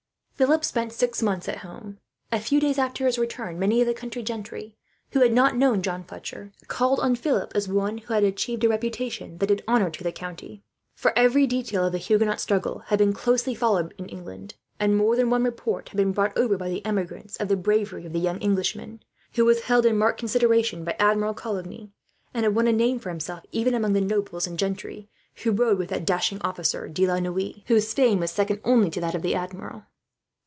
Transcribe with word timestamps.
Philip 0.41 0.65
spent 0.65 0.91
six 0.91 1.21
months 1.21 1.47
at 1.47 1.59
home. 1.59 1.99
A 2.31 2.39
few 2.39 2.59
days 2.59 2.79
after 2.79 3.05
his 3.05 3.19
return 3.19 3.59
many 3.59 3.79
of 3.79 3.85
the 3.85 3.93
country 3.93 4.23
gentry, 4.23 4.75
who 5.11 5.19
had 5.19 5.31
not 5.31 5.55
known 5.55 5.83
John 5.83 6.03
Fletcher, 6.03 6.51
called 6.67 6.99
on 6.99 7.13
Philip, 7.15 7.51
as 7.53 7.67
one 7.69 7.99
who 7.99 8.13
had 8.15 8.23
achieved 8.23 8.63
a 8.63 8.67
reputation 8.67 9.37
that 9.37 9.45
did 9.45 9.63
honour 9.67 9.91
to 9.91 10.03
the 10.03 10.11
county 10.11 10.63
for 10.95 11.13
every 11.15 11.45
detail 11.45 11.85
of 11.85 11.91
the 11.91 11.99
Huguenot 11.99 12.39
struggle 12.41 12.79
had 12.87 12.97
been 12.97 13.13
closely 13.13 13.53
followed, 13.53 13.93
in 13.99 14.07
England; 14.09 14.55
and 14.79 14.97
more 14.97 15.15
than 15.15 15.29
one 15.29 15.43
report 15.43 15.89
had 15.89 15.97
been 15.97 16.11
brought 16.11 16.35
over, 16.35 16.57
by 16.57 16.71
emigres, 16.83 17.37
of 17.39 17.47
the 17.47 17.55
bravery 17.55 18.07
of 18.07 18.15
a 18.15 18.17
young 18.17 18.39
Englishman 18.39 19.03
who 19.35 19.45
was 19.45 19.61
held 19.65 19.85
in 19.85 19.95
marked 19.95 20.17
consideration 20.19 20.83
by 20.83 20.95
Admiral 20.97 21.35
Coligny, 21.35 21.91
and 22.33 22.45
had 22.45 22.55
won 22.55 22.65
a 22.65 22.73
name 22.73 22.97
for 22.97 23.09
himself, 23.09 23.43
even 23.51 23.75
among 23.75 23.93
the 23.93 24.01
nobles 24.01 24.47
and 24.47 24.57
gentlemen 24.57 25.07
who 25.43 25.51
rode 25.51 25.77
with 25.77 25.89
that 25.89 26.03
dashing 26.03 26.41
officer 26.41 26.89
De 26.89 27.05
La 27.05 27.19
Noue, 27.19 27.61
whose 27.67 27.93
fame 27.93 28.19
was 28.19 28.31
second 28.31 28.59
only 28.63 28.89
to 28.89 28.99
that 28.99 29.13
of 29.13 29.21
the 29.21 29.35
Admiral. 29.35 29.83